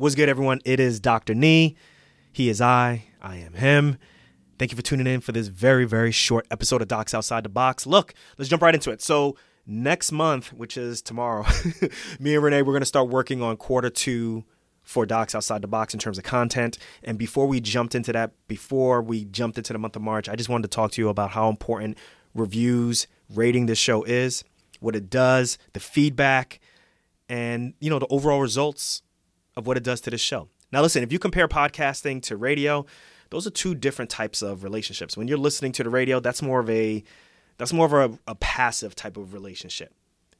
[0.00, 0.62] What's good, everyone?
[0.64, 1.34] It is Dr.
[1.34, 1.76] Nii.
[2.32, 3.04] He is I.
[3.20, 3.98] I am him.
[4.58, 7.50] Thank you for tuning in for this very, very short episode of Docs Outside the
[7.50, 7.86] Box.
[7.86, 9.02] Look, let's jump right into it.
[9.02, 9.36] So,
[9.66, 11.44] next month, which is tomorrow,
[12.18, 14.44] me and Renee, we're going to start working on quarter two
[14.82, 16.78] for Docs Outside the Box in terms of content.
[17.04, 20.34] And before we jumped into that, before we jumped into the month of March, I
[20.34, 21.98] just wanted to talk to you about how important
[22.34, 24.44] reviews, rating this show is,
[24.80, 26.58] what it does, the feedback,
[27.28, 29.02] and you know the overall results
[29.56, 30.48] of what it does to this show.
[30.72, 32.86] Now, listen, if you compare podcasting to radio,
[33.30, 35.16] those are two different types of relationships.
[35.16, 37.02] When you're listening to the radio, that's more of a
[37.58, 39.92] that's more of a, a passive type of relationship.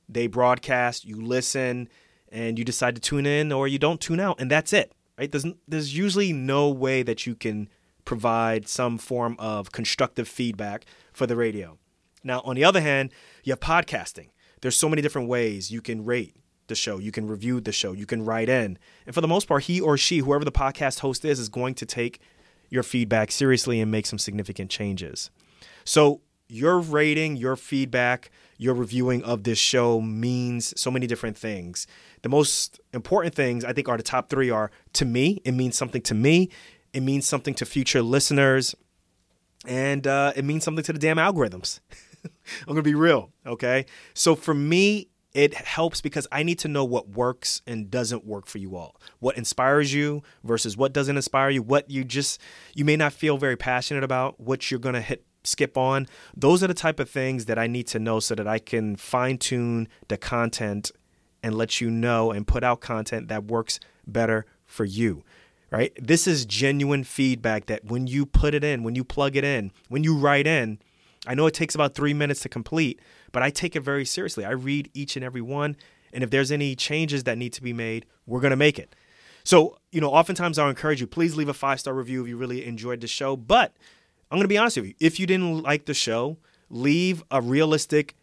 [0.09, 1.89] They broadcast, you listen,
[2.33, 4.93] and you decide to tune in or you don't tune out, and that's it.
[5.19, 5.31] Right?
[5.31, 7.69] There's there's usually no way that you can
[8.05, 11.79] provide some form of constructive feedback for the radio.
[12.25, 13.13] Now, on the other hand,
[13.45, 14.29] you have podcasting.
[14.61, 16.37] There's so many different ways you can rate
[16.71, 18.79] the show, you can review the show, you can write in.
[19.05, 21.75] And for the most part, he or she, whoever the podcast host is, is going
[21.75, 22.21] to take
[22.71, 25.31] your feedback seriously and make some significant changes.
[25.85, 31.87] So, your rating, your feedback, your reviewing of this show means so many different things.
[32.23, 35.77] The most important things I think are the top three are to me, it means
[35.77, 36.51] something to me,
[36.93, 38.75] it means something to future listeners,
[39.65, 41.81] and uh, it means something to the damn algorithms.
[42.25, 43.87] I'm gonna be real, okay?
[44.15, 48.47] So for me, it helps because I need to know what works and doesn't work
[48.47, 48.97] for you all.
[49.21, 52.41] What inspires you versus what doesn't inspire you, what you just
[52.75, 56.07] you may not feel very passionate about, what you're going to hit skip on.
[56.37, 58.97] Those are the type of things that I need to know so that I can
[58.97, 60.91] fine-tune the content
[61.43, 65.25] and let you know and put out content that works better for you.
[65.71, 65.97] Right?
[65.99, 69.71] This is genuine feedback that when you put it in, when you plug it in,
[69.89, 70.81] when you write in,
[71.27, 73.01] I know it takes about 3 minutes to complete,
[73.33, 74.45] but I take it very seriously.
[74.45, 75.77] I read each and every one,
[76.13, 78.95] and if there's any changes that need to be made, we're going to make it.
[79.45, 82.37] So, you know, oftentimes I'll encourage you, please leave a five star review if you
[82.37, 83.37] really enjoyed the show.
[83.37, 83.75] But
[84.31, 84.95] I'm going to be honest with you.
[85.01, 86.37] If you didn't like the show,
[86.69, 88.15] leave a realistic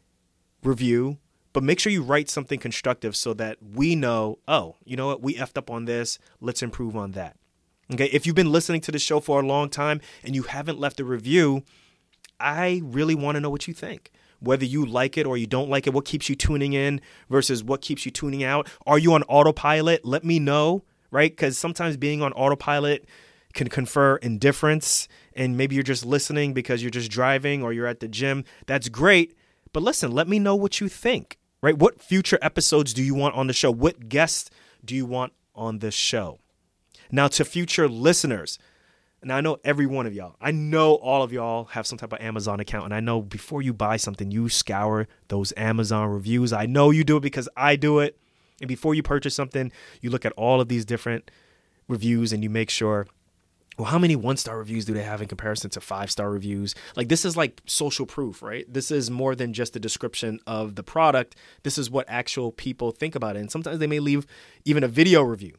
[0.63, 1.17] review,
[1.53, 5.21] but make sure you write something constructive so that we know, oh, you know what,
[5.21, 6.19] we effed up on this.
[6.39, 7.35] Let's improve on that.
[7.91, 8.05] Okay.
[8.07, 10.99] If you've been listening to the show for a long time and you haven't left
[10.99, 11.63] a review,
[12.39, 15.69] I really want to know what you think whether you like it or you don't
[15.69, 18.67] like it, what keeps you tuning in versus what keeps you tuning out.
[18.85, 20.05] Are you on autopilot?
[20.05, 21.31] Let me know, right?
[21.31, 23.07] Because sometimes being on autopilot
[23.53, 27.99] can confer indifference, and maybe you're just listening because you're just driving or you're at
[27.99, 28.43] the gym.
[28.67, 29.35] That's great.
[29.73, 31.77] But listen, let me know what you think, right?
[31.77, 33.71] What future episodes do you want on the show?
[33.71, 34.49] What guests
[34.85, 36.39] do you want on this show?
[37.11, 38.59] Now, to future listeners,
[39.21, 42.13] and I know every one of y'all, I know all of y'all have some type
[42.13, 42.85] of Amazon account.
[42.85, 46.53] And I know before you buy something, you scour those Amazon reviews.
[46.53, 48.17] I know you do it because I do it.
[48.61, 51.31] And before you purchase something, you look at all of these different
[51.87, 53.07] reviews and you make sure,
[53.77, 56.75] well, how many one star reviews do they have in comparison to five star reviews?
[56.95, 58.71] Like, this is like social proof, right?
[58.71, 61.35] This is more than just a description of the product.
[61.63, 63.39] This is what actual people think about it.
[63.39, 64.27] And sometimes they may leave
[64.65, 65.55] even a video review.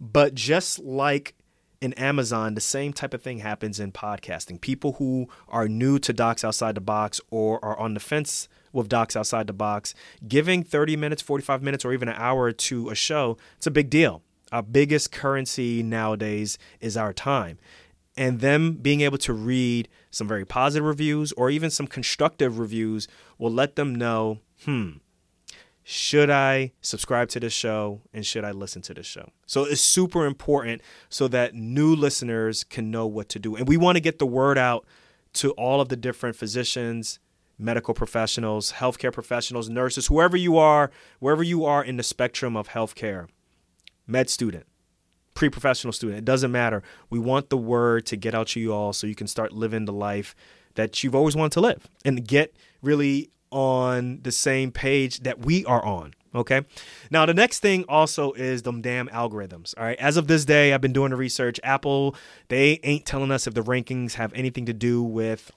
[0.00, 1.34] But just like
[1.80, 4.60] in Amazon, the same type of thing happens in podcasting.
[4.60, 8.88] People who are new to Docs Outside the Box or are on the fence with
[8.88, 9.94] Docs Outside the Box,
[10.26, 13.90] giving 30 minutes, 45 minutes, or even an hour to a show, it's a big
[13.90, 14.22] deal.
[14.50, 17.58] Our biggest currency nowadays is our time.
[18.16, 23.06] And them being able to read some very positive reviews or even some constructive reviews
[23.38, 24.92] will let them know, hmm,
[25.90, 29.30] should I subscribe to this show and should I listen to this show?
[29.46, 33.56] So it's super important so that new listeners can know what to do.
[33.56, 34.84] And we want to get the word out
[35.34, 37.20] to all of the different physicians,
[37.58, 40.90] medical professionals, healthcare professionals, nurses, whoever you are,
[41.20, 43.26] wherever you are in the spectrum of healthcare,
[44.06, 44.66] med student,
[45.32, 46.82] pre professional student, it doesn't matter.
[47.08, 49.86] We want the word to get out to you all so you can start living
[49.86, 50.34] the life
[50.74, 55.64] that you've always wanted to live and get really on the same page that we
[55.64, 56.14] are on.
[56.34, 56.62] Okay.
[57.10, 59.74] Now, the next thing also is them damn algorithms.
[59.78, 59.98] All right.
[59.98, 61.58] As of this day, I've been doing the research.
[61.64, 62.14] Apple,
[62.48, 65.50] they ain't telling us if the rankings have anything to do with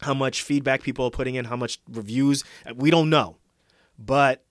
[0.00, 2.44] how much feedback people are putting in, how much reviews.
[2.74, 3.36] We don't know.
[3.98, 4.44] But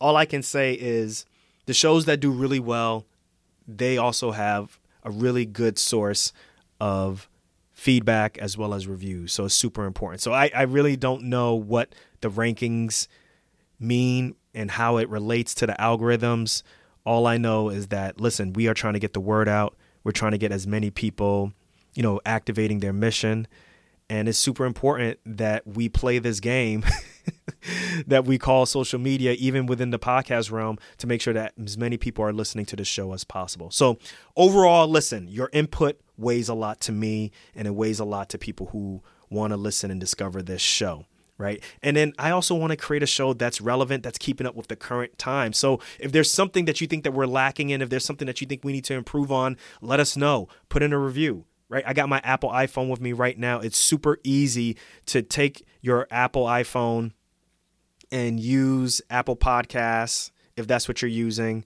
[0.00, 1.26] all I can say is
[1.66, 3.04] the shows that do really well,
[3.66, 6.32] they also have a really good source
[6.80, 7.28] of
[7.82, 9.32] feedback as well as reviews.
[9.32, 10.20] So it's super important.
[10.20, 13.08] So I, I really don't know what the rankings
[13.80, 16.62] mean and how it relates to the algorithms.
[17.04, 19.74] All I know is that, listen, we are trying to get the word out.
[20.04, 21.54] We're trying to get as many people,
[21.92, 23.48] you know, activating their mission.
[24.08, 26.84] And it's super important that we play this game
[28.06, 31.78] that we call social media, even within the podcast realm, to make sure that as
[31.78, 33.70] many people are listening to the show as possible.
[33.70, 33.98] So,
[34.36, 38.38] overall, listen, your input weighs a lot to me, and it weighs a lot to
[38.38, 41.06] people who want to listen and discover this show.
[41.38, 41.64] Right.
[41.82, 44.68] And then I also want to create a show that's relevant, that's keeping up with
[44.68, 45.52] the current time.
[45.52, 48.40] So if there's something that you think that we're lacking in, if there's something that
[48.40, 50.46] you think we need to improve on, let us know.
[50.68, 51.84] Put in a review right?
[51.86, 53.60] I got my Apple iPhone with me right now.
[53.60, 54.76] It's super easy
[55.06, 57.12] to take your Apple iPhone
[58.12, 61.64] and use Apple Podcasts if that's what you're using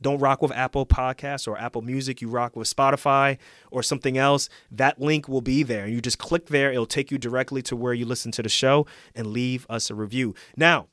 [0.00, 3.38] don't rock with Apple Podcasts or Apple Music, you rock with Spotify
[3.70, 5.86] or something else, that link will be there.
[5.86, 8.86] You just click there, it'll take you directly to where you listen to the show
[9.14, 10.34] and leave us a review.
[10.56, 10.88] Now,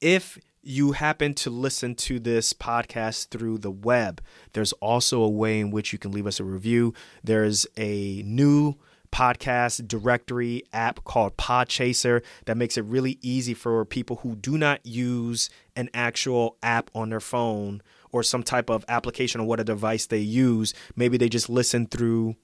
[0.00, 4.20] if you happen to listen to this podcast through the web,
[4.52, 6.94] there's also a way in which you can leave us a review.
[7.22, 8.76] There's a new
[9.14, 14.84] podcast directory app called Podchaser that makes it really easy for people who do not
[14.84, 17.80] use an actual app on their phone
[18.14, 20.72] or some type of application or what a device they use.
[20.94, 22.36] Maybe they just listen through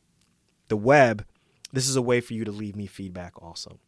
[0.67, 1.25] the web.
[1.73, 3.79] This is a way for you to leave me feedback also.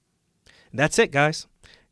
[0.71, 1.49] And that's it, guys.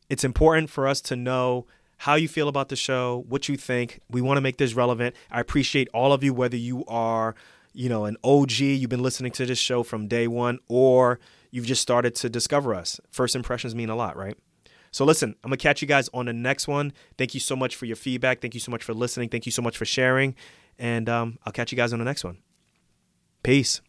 [0.08, 1.66] It's important for us to know
[1.98, 3.98] how you feel about the show, what you think.
[4.08, 5.16] We want to make this relevant.
[5.28, 7.34] I appreciate all of you, whether you are
[7.72, 11.20] you know, an OG, you've been listening to this show from day one, or
[11.50, 13.00] you've just started to discover us.
[13.10, 14.36] First impressions mean a lot, right?
[14.90, 16.92] So listen, I'm gonna catch you guys on the next one.
[17.16, 18.40] Thank you so much for your feedback.
[18.40, 19.28] Thank you so much for listening.
[19.28, 20.34] Thank you so much for sharing.
[20.78, 22.38] And um, I'll catch you guys on the next one.
[23.42, 23.80] Peace.